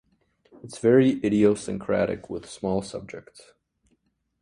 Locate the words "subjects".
2.81-3.53